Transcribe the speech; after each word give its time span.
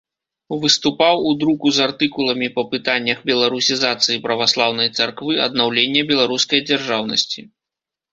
Выступаў 0.61 1.15
у 1.31 1.33
друку 1.41 1.67
з 1.79 1.83
артыкуламі 1.87 2.47
па 2.55 2.63
пытаннях 2.71 3.19
беларусізацыі 3.31 4.21
праваслаўнай 4.25 4.89
царквы, 5.01 5.37
аднаўлення 5.45 6.01
беларускай 6.13 6.59
дзяржаўнасці. 6.71 7.45